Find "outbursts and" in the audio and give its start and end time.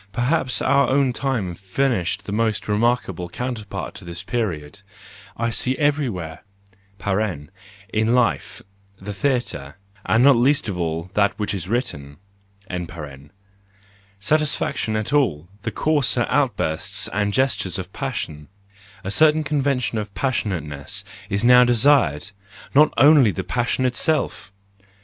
16.29-17.31